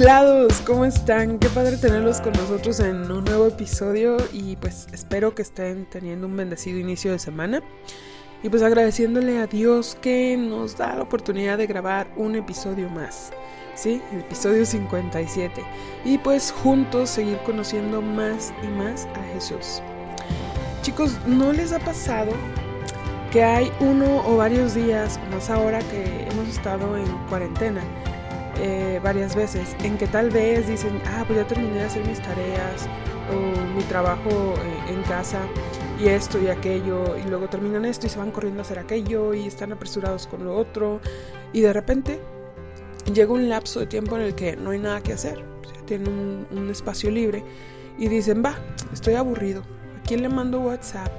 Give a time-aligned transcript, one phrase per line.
[0.00, 1.40] Hola anclados, ¿cómo están?
[1.40, 6.28] Qué padre tenerlos con nosotros en un nuevo episodio y pues espero que estén teniendo
[6.28, 7.64] un bendecido inicio de semana
[8.44, 13.32] y pues agradeciéndole a Dios que nos da la oportunidad de grabar un episodio más,
[13.74, 14.00] ¿sí?
[14.12, 15.64] El episodio 57
[16.04, 19.82] y pues juntos seguir conociendo más y más a Jesús.
[20.82, 22.30] Chicos, ¿no les ha pasado
[23.32, 27.82] que hay uno o varios días, más ahora que hemos estado en cuarentena?
[28.60, 32.20] Eh, varias veces, en que tal vez dicen, ah, pues ya terminé de hacer mis
[32.20, 32.88] tareas
[33.30, 35.38] o mi trabajo eh, en casa
[36.00, 39.32] y esto y aquello, y luego terminan esto y se van corriendo a hacer aquello
[39.32, 41.00] y están apresurados con lo otro,
[41.52, 42.20] y de repente
[43.12, 45.44] llega un lapso de tiempo en el que no hay nada que hacer,
[45.86, 47.44] tienen un, un espacio libre
[47.96, 48.56] y dicen, va,
[48.92, 49.62] estoy aburrido,
[50.00, 51.10] ¿a quién le mando WhatsApp?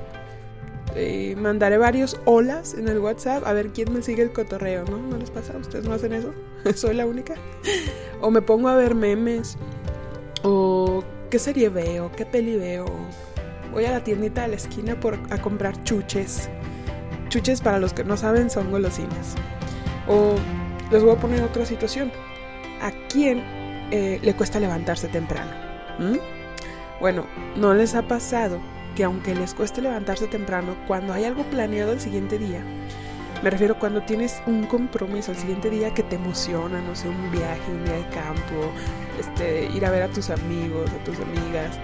[0.95, 4.97] Eh, mandaré varios olas en el WhatsApp a ver quién me sigue el cotorreo, ¿no?
[4.97, 5.55] ¿No les pasa?
[5.55, 6.33] ¿Ustedes no hacen eso?
[6.75, 7.35] ¿Soy la única?
[8.21, 9.57] o me pongo a ver memes,
[10.43, 12.85] o qué serie veo, qué peli veo.
[13.71, 16.49] Voy a la tiendita de la esquina por, a comprar chuches.
[17.29, 19.35] Chuches para los que no saben son golosinas.
[20.07, 20.35] O
[20.91, 22.11] les voy a poner otra situación.
[22.81, 23.43] ¿A quién
[23.91, 25.51] eh, le cuesta levantarse temprano?
[25.99, 26.17] ¿Mm?
[26.99, 28.59] Bueno, ¿no les ha pasado
[28.95, 32.63] que aunque les cueste levantarse temprano, cuando hay algo planeado el siguiente día,
[33.41, 37.31] me refiero cuando tienes un compromiso el siguiente día que te emociona, no sé, un
[37.31, 38.71] viaje, un día de campo,
[39.19, 41.79] este, ir a ver a tus amigos, a tus amigas.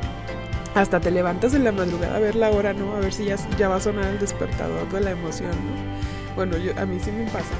[0.73, 2.93] Hasta te levantas en la madrugada a ver la hora, ¿no?
[2.95, 6.35] A ver si ya, ya va a sonar el despertador de la emoción, ¿no?
[6.35, 7.55] Bueno, a mí sí me pasa.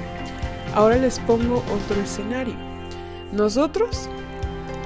[0.74, 2.56] Ahora les pongo otro escenario.
[3.32, 4.10] Nosotros,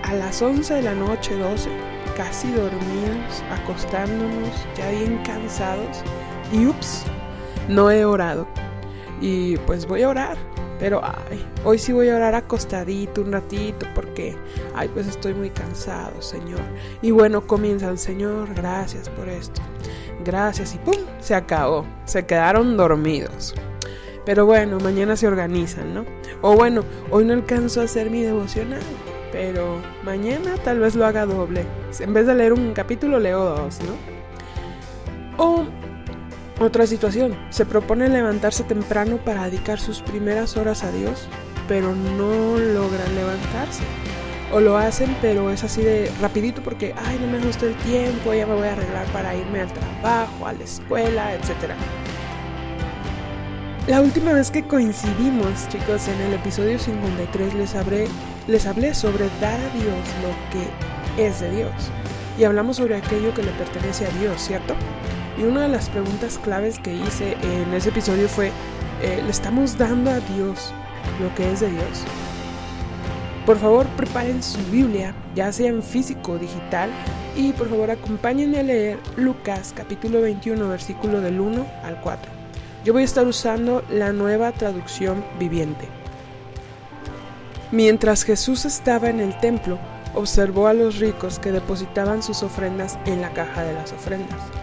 [0.04, 1.70] a las 11 de la noche, 12,
[2.16, 6.04] casi dormidos, acostándonos, ya bien cansados,
[6.54, 7.06] y ups,
[7.68, 8.48] no he orado.
[9.22, 10.38] Y pues voy a orar,
[10.80, 14.36] pero ay, hoy sí voy a orar acostadito un ratito porque,
[14.76, 16.62] ay, pues estoy muy cansado, Señor.
[17.02, 19.62] Y bueno, comienzan, Señor, gracias por esto.
[20.24, 20.96] Gracias y ¡pum!
[21.20, 21.86] Se acabó.
[22.06, 23.56] Se quedaron dormidos.
[24.26, 26.06] Pero bueno, mañana se organizan, ¿no?
[26.42, 28.82] O bueno, hoy no alcanzo a hacer mi devocional
[29.32, 31.66] pero mañana tal vez lo haga doble.
[32.00, 35.44] En vez de leer un capítulo, leo dos, ¿no?
[35.44, 35.66] O
[36.60, 41.28] otra situación, se propone levantarse temprano para dedicar sus primeras horas a Dios,
[41.68, 43.84] pero no logran levantarse.
[44.52, 48.34] O lo hacen, pero es así de rapidito porque, ay, no me gusta el tiempo,
[48.34, 51.76] ya me voy a arreglar para irme al trabajo, a la escuela, etc.
[53.88, 58.08] La última vez que coincidimos, chicos, en el episodio 53 les hablé,
[58.48, 61.72] les hablé sobre dar a Dios lo que es de Dios.
[62.38, 64.76] Y hablamos sobre aquello que le pertenece a Dios, ¿cierto?
[65.40, 68.52] Y una de las preguntas claves que hice en ese episodio fue,
[69.02, 70.74] eh, ¿le estamos dando a Dios
[71.22, 72.04] lo que es de Dios?
[73.46, 76.90] Por favor, preparen su Biblia, ya sea en físico o digital,
[77.38, 82.30] y por favor acompáñenme a leer Lucas capítulo 21, versículo del 1 al 4.
[82.84, 85.88] Yo voy a estar usando la nueva traducción viviente.
[87.72, 89.80] Mientras Jesús estaba en el templo,
[90.16, 94.59] observó a los ricos que depositaban sus ofrendas en la caja de las ofrendas.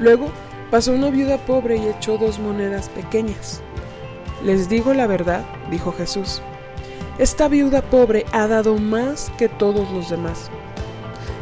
[0.00, 0.30] Luego
[0.70, 3.60] pasó una viuda pobre y echó dos monedas pequeñas.
[4.42, 6.42] Les digo la verdad, dijo Jesús.
[7.18, 10.50] Esta viuda pobre ha dado más que todos los demás,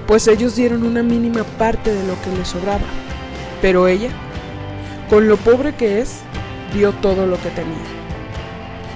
[0.09, 2.87] pues ellos dieron una mínima parte de lo que les sobraba,
[3.63, 4.11] pero ella
[5.09, 6.21] con lo pobre que es,
[6.75, 7.77] dio todo lo que tenía.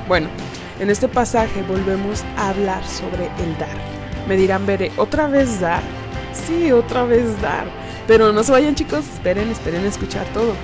[0.08, 0.28] Bueno,
[0.80, 3.76] en este pasaje volvemos a hablar sobre el dar.
[4.26, 5.82] Me dirán, veré, ¿otra vez dar?
[6.32, 7.81] Sí, otra vez dar.
[8.06, 10.54] Pero no se vayan chicos, esperen, esperen a escuchar todo.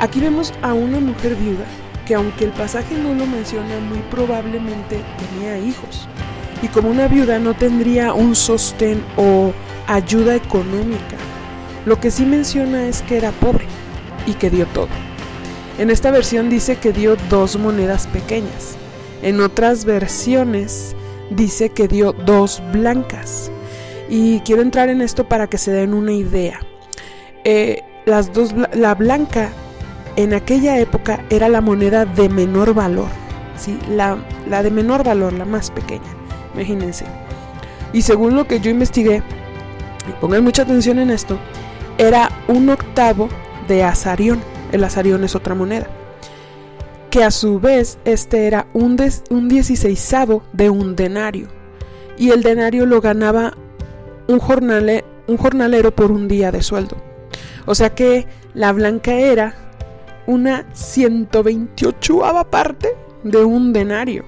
[0.00, 1.64] Aquí vemos a una mujer viuda
[2.06, 6.08] que aunque el pasaje no lo menciona, muy probablemente tenía hijos.
[6.62, 9.52] Y como una viuda no tendría un sostén o
[9.86, 11.16] ayuda económica,
[11.86, 13.66] lo que sí menciona es que era pobre
[14.26, 14.88] y que dio todo.
[15.78, 18.76] En esta versión dice que dio dos monedas pequeñas.
[19.22, 20.94] En otras versiones
[21.30, 23.50] dice que dio dos blancas.
[24.08, 26.60] Y quiero entrar en esto para que se den una idea.
[27.44, 29.50] Eh, las dos, la blanca
[30.16, 33.08] en aquella época era la moneda de menor valor.
[33.56, 33.78] ¿sí?
[33.88, 34.18] La,
[34.48, 36.02] la de menor valor, la más pequeña.
[36.54, 37.04] Imagínense.
[37.92, 39.22] Y según lo que yo investigué,
[40.08, 41.38] y pongan mucha atención en esto,
[41.98, 43.28] era un octavo
[43.68, 44.40] de Azarión.
[44.72, 45.86] El Azarión es otra moneda.
[47.10, 48.96] Que a su vez este era un,
[49.30, 51.48] un dieciséisavo de un denario.
[52.16, 53.54] Y el denario lo ganaba
[54.28, 56.96] un, jornale, un jornalero por un día de sueldo.
[57.66, 59.54] O sea que la blanca era
[60.26, 62.88] una 128 parte
[63.22, 64.24] de un denario.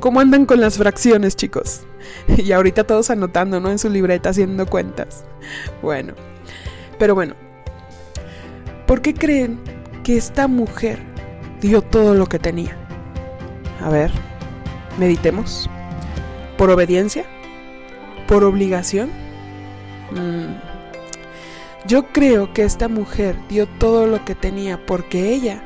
[0.00, 1.82] ¿Cómo andan con las fracciones, chicos?
[2.36, 3.70] Y ahorita todos anotando, ¿no?
[3.70, 5.24] En su libreta haciendo cuentas.
[5.82, 6.14] Bueno,
[6.98, 7.34] pero bueno,
[8.86, 9.58] ¿por qué creen
[10.04, 10.98] que esta mujer
[11.60, 12.76] dio todo lo que tenía?
[13.82, 14.10] A ver,
[14.98, 15.68] meditemos.
[16.56, 17.24] ¿Por obediencia?
[18.26, 19.10] ¿Por obligación?
[20.12, 20.67] Mm.
[21.86, 25.62] Yo creo que esta mujer dio todo lo que tenía porque ella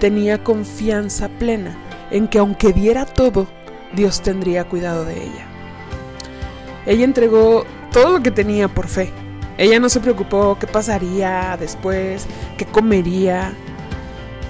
[0.00, 1.78] tenía confianza plena
[2.10, 3.46] en que aunque diera todo,
[3.94, 5.46] Dios tendría cuidado de ella.
[6.86, 9.10] Ella entregó todo lo que tenía por fe.
[9.56, 12.26] Ella no se preocupó qué pasaría después,
[12.58, 13.54] qué comería.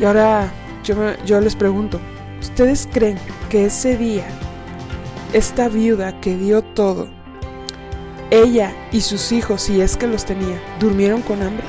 [0.00, 0.50] Y ahora
[0.82, 0.96] yo,
[1.26, 2.00] yo les pregunto,
[2.40, 3.18] ¿ustedes creen
[3.50, 4.26] que ese día,
[5.34, 7.08] esta viuda que dio todo,
[8.30, 11.66] ella y sus hijos, si es que los tenía, durmieron con hambre?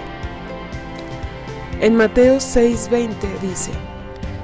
[1.82, 3.10] En Mateo 6:20
[3.42, 3.72] dice,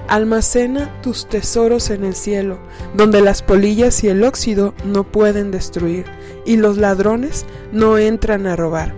[0.08, 2.60] Almacena tus tesoros en el cielo,
[2.96, 6.06] donde las polillas y el óxido no pueden destruir,
[6.46, 8.94] y los ladrones no entran a robar.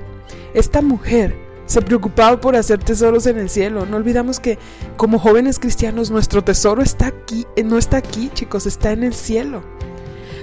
[0.55, 3.85] Esta mujer se preocupaba por hacer tesoros en el cielo.
[3.85, 4.57] No olvidamos que
[4.97, 9.63] como jóvenes cristianos nuestro tesoro está aquí, no está aquí, chicos, está en el cielo.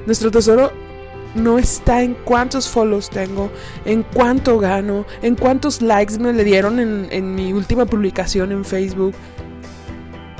[0.06, 0.72] Nuestro tesoro
[1.34, 3.50] no está en cuántos follows tengo,
[3.84, 8.64] en cuánto gano, en cuántos likes me le dieron en, en mi última publicación en
[8.64, 9.14] Facebook.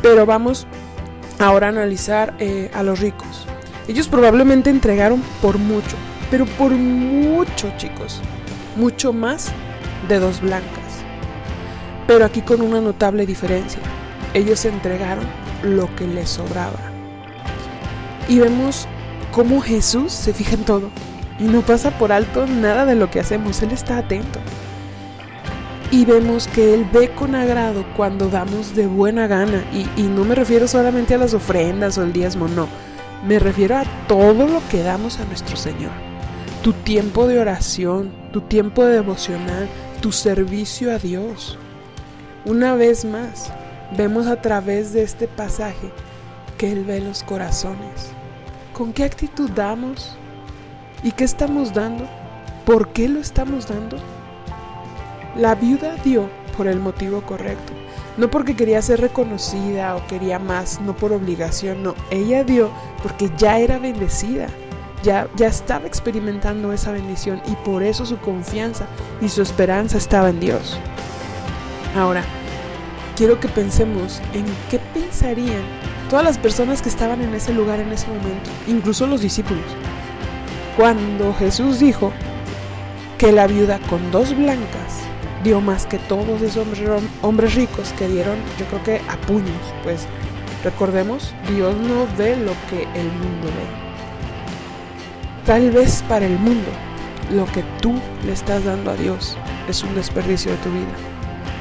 [0.02, 0.66] Pero vamos
[1.38, 3.46] ahora a analizar eh, a los ricos.
[3.88, 5.96] Ellos probablemente entregaron por mucho,
[6.30, 8.20] pero por mucho, chicos.
[8.76, 9.52] Mucho más
[10.08, 10.68] de dos blancas.
[12.06, 13.80] Pero aquí con una notable diferencia.
[14.32, 15.24] Ellos entregaron
[15.62, 16.78] lo que les sobraba.
[18.28, 18.86] Y vemos
[19.32, 20.90] cómo Jesús se fija en todo
[21.38, 23.62] y no pasa por alto nada de lo que hacemos.
[23.62, 24.40] Él está atento
[25.90, 29.64] y vemos que Él ve con agrado cuando damos de buena gana.
[29.72, 32.68] Y, no me refiero solamente a las ofrendas o el diezmo, no.
[33.26, 35.90] Me refiero a todo lo que damos a nuestro Señor.
[36.62, 39.68] Tu tiempo de oración, tu tiempo de devocional,
[40.00, 41.58] tu servicio a Dios.
[42.44, 43.52] Una vez más,
[43.96, 45.90] vemos a través de este pasaje
[46.56, 48.12] que Él ve los corazones.
[48.80, 50.16] ¿Con qué actitud damos?
[51.02, 52.08] ¿Y qué estamos dando?
[52.64, 53.98] ¿Por qué lo estamos dando?
[55.36, 57.74] La viuda dio por el motivo correcto,
[58.16, 62.70] no porque quería ser reconocida o quería más, no por obligación, no, ella dio
[63.02, 64.46] porque ya era bendecida,
[65.02, 68.86] ya, ya estaba experimentando esa bendición y por eso su confianza
[69.20, 70.78] y su esperanza estaba en Dios.
[71.94, 72.24] Ahora,
[73.14, 77.92] quiero que pensemos en qué pensarían todas las personas que estaban en ese lugar en
[77.92, 79.64] ese momento, incluso los discípulos,
[80.76, 82.12] cuando Jesús dijo
[83.16, 85.04] que la viuda con dos blancas
[85.44, 86.66] dio más que todos esos
[87.22, 90.06] hombres ricos que dieron, yo creo que a puños, pues
[90.64, 93.90] recordemos, Dios no ve lo que el mundo ve.
[95.46, 96.70] Tal vez para el mundo
[97.30, 97.94] lo que tú
[98.26, 99.36] le estás dando a Dios
[99.68, 100.96] es un desperdicio de tu vida,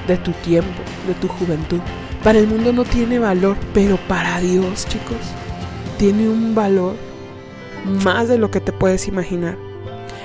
[0.08, 1.82] de tu tiempo, de tu juventud.
[2.24, 5.18] Para el mundo no tiene valor, pero para Dios, chicos,
[5.98, 6.96] tiene un valor
[8.04, 9.58] más de lo que te puedes imaginar.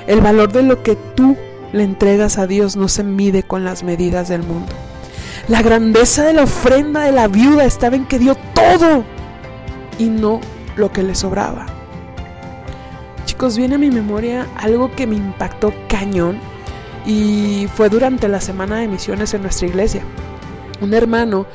[0.06, 1.36] El valor de lo que tú
[1.72, 4.72] le entregas a Dios no se mide con las medidas del mundo.
[5.48, 9.04] La grandeza de la ofrenda de la viuda estaba en que dio todo
[9.98, 10.40] y no
[10.76, 11.66] lo que le sobraba.
[13.24, 16.38] Chicos, viene a mi memoria algo que me impactó cañón
[17.06, 20.02] y fue durante la semana de misiones en nuestra iglesia.
[20.80, 21.46] Un hermano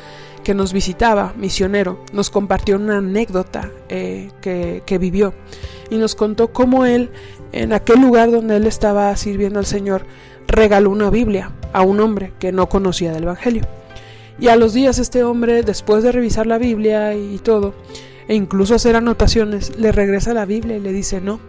[0.53, 5.34] nos visitaba, misionero, nos compartió una anécdota eh, que vivió
[5.89, 7.10] y nos contó cómo él
[7.51, 10.06] en aquel lugar donde él estaba sirviendo al Señor,
[10.48, 13.63] regaló una Biblia a un hombre que no conocía del Evangelio.
[14.39, 17.74] Y a los días este hombre, después de revisar la Biblia y todo,
[18.27, 21.39] e incluso hacer anotaciones, le regresa la Biblia y le dice, no,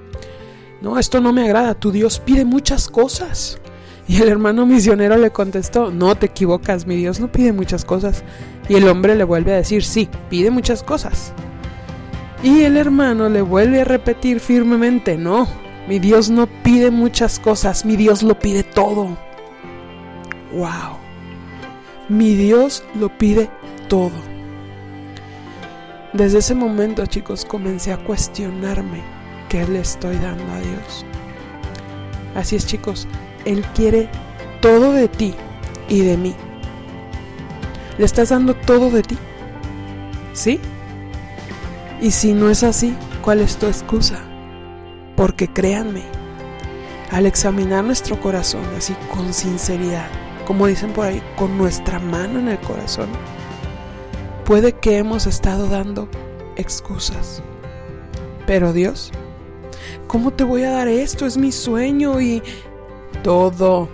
[0.81, 3.61] no, esto no me agrada, tu Dios pide muchas cosas.
[4.09, 8.25] Y el hermano misionero le contestó, no te equivocas, mi Dios no pide muchas cosas.
[8.69, 11.33] Y el hombre le vuelve a decir, sí, pide muchas cosas.
[12.43, 15.47] Y el hermano le vuelve a repetir firmemente, no,
[15.89, 19.17] mi Dios no pide muchas cosas, mi Dios lo pide todo.
[20.53, 20.99] ¡Wow!
[22.09, 23.51] Mi Dios lo pide
[23.89, 24.31] todo.
[26.13, 29.03] Desde ese momento, chicos, comencé a cuestionarme
[29.49, 31.05] qué le estoy dando a Dios.
[32.35, 33.07] Así es, chicos,
[33.45, 34.09] Él quiere
[34.61, 35.35] todo de ti
[35.89, 36.35] y de mí.
[37.99, 39.19] ¿Le estás dando todo de ti?
[40.33, 40.61] ¿Sí?
[42.01, 44.21] Y si no es así, ¿cuál es tu excusa?
[45.17, 46.03] Porque créanme,
[47.11, 50.09] al examinar nuestro corazón así con sinceridad,
[50.47, 53.09] como dicen por ahí, con nuestra mano en el corazón,
[54.45, 56.09] puede que hemos estado dando
[56.57, 57.43] excusas.
[58.47, 59.13] Pero Dios,
[60.07, 61.27] ¿cómo te voy a dar esto?
[61.27, 62.43] Es mi sueño y
[63.23, 63.89] todo.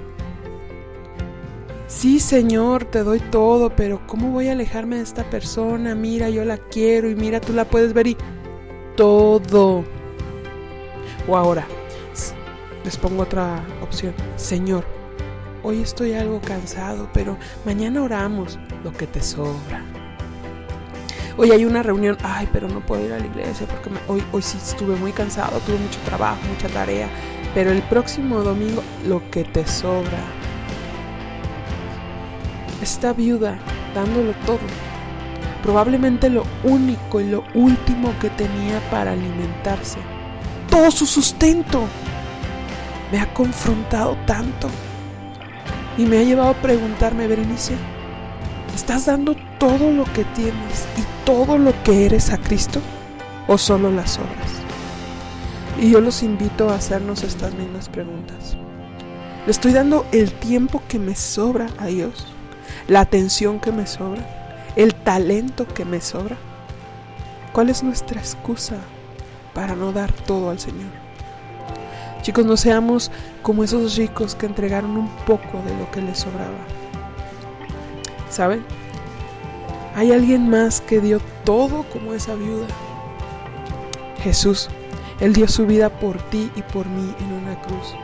[1.86, 5.94] Sí, Señor, te doy todo, pero ¿cómo voy a alejarme de esta persona?
[5.94, 8.16] Mira, yo la quiero y mira, tú la puedes ver y
[8.96, 9.84] todo.
[11.28, 11.66] O ahora,
[12.84, 14.14] les pongo otra opción.
[14.36, 14.84] Señor,
[15.62, 19.95] hoy estoy algo cansado, pero mañana oramos lo que te sobra.
[21.38, 24.40] Hoy hay una reunión, ay, pero no puedo ir a la iglesia porque hoy, hoy
[24.40, 27.10] sí estuve muy cansado, tuve mucho trabajo, mucha tarea,
[27.54, 30.18] pero el próximo domingo lo que te sobra.
[32.80, 33.58] Esta viuda
[33.94, 34.60] dándolo todo,
[35.62, 39.98] probablemente lo único y lo último que tenía para alimentarse,
[40.70, 41.84] todo su sustento,
[43.12, 44.68] me ha confrontado tanto.
[45.98, 47.74] Y me ha llevado a preguntarme, Berenice,
[48.74, 52.80] ¿estás dando todo lo que tienes y todo lo que eres a Cristo
[53.48, 54.50] o solo las obras?
[55.78, 58.56] Y yo los invito a hacernos estas mismas preguntas.
[59.44, 62.26] ¿Le estoy dando el tiempo que me sobra a Dios?
[62.88, 64.22] ¿La atención que me sobra?
[64.76, 66.36] ¿El talento que me sobra?
[67.52, 68.76] ¿Cuál es nuestra excusa
[69.52, 70.90] para no dar todo al Señor?
[72.22, 73.10] Chicos, no seamos
[73.42, 76.58] como esos ricos que entregaron un poco de lo que les sobraba.
[78.30, 78.64] ¿Saben?
[79.96, 82.66] Hay alguien más que dio todo como esa viuda.
[84.22, 84.68] Jesús,
[85.20, 87.94] Él dio su vida por ti y por mí en una cruz.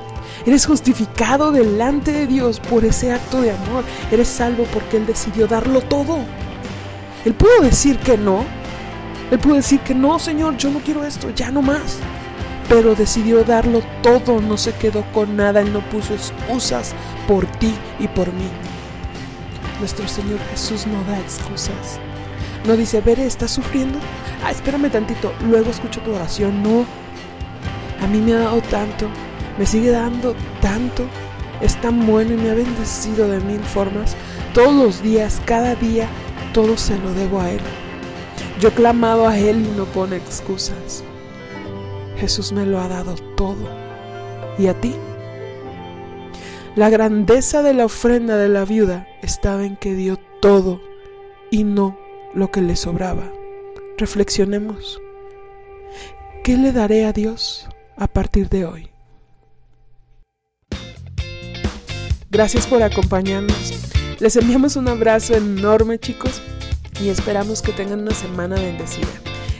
[0.47, 3.85] Eres justificado delante de Dios por ese acto de amor.
[4.11, 6.17] Eres salvo porque Él decidió darlo todo.
[7.27, 8.47] Él pudo decir que no.
[9.31, 11.99] Él pudo decir que no, Señor, yo no quiero esto, ya no más.
[12.71, 16.95] Pero decidió darlo todo, no se quedó con nada, Él no puso excusas
[17.29, 18.49] por ti y por mí.
[19.83, 21.99] Nuestro Señor Jesús no da excusas.
[22.65, 23.99] No dice, Veré, ¿estás sufriendo?
[24.45, 26.63] Ah, espérame tantito, luego escucho tu oración.
[26.63, 26.87] No.
[28.01, 29.09] A mí me ha dado tanto,
[29.59, 31.05] me sigue dando tanto.
[31.61, 34.15] Es tan bueno y me ha bendecido de mil formas.
[34.55, 36.07] Todos los días, cada día,
[36.55, 37.61] todo se lo debo a Él.
[38.61, 41.03] Yo he clamado a Él y no pone excusas.
[42.19, 43.69] Jesús me lo ha dado todo.
[44.61, 44.95] ¿Y a ti?
[46.75, 50.81] La grandeza de la ofrenda de la viuda estaba en que dio todo
[51.51, 51.99] y no
[52.35, 53.31] lo que le sobraba.
[53.99, 54.99] Reflexionemos.
[56.43, 58.91] ¿Qué le daré a Dios a partir de hoy?
[62.31, 63.75] Gracias por acompañarnos.
[64.19, 66.41] Les enviamos un abrazo enorme chicos
[67.03, 69.13] y esperamos que tengan una semana bendecida.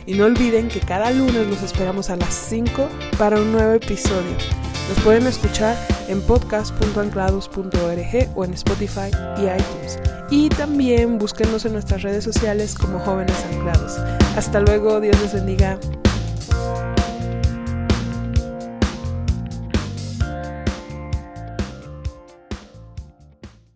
[0.07, 2.89] Y no olviden que cada lunes los esperamos a las 5
[3.19, 4.62] para un nuevo episodio.
[4.89, 9.99] Nos pueden escuchar en podcast.anclados.org o en Spotify y iTunes.
[10.29, 13.97] Y también búsquenos en nuestras redes sociales como Jóvenes Anclados.
[14.35, 15.79] Hasta luego, Dios les bendiga.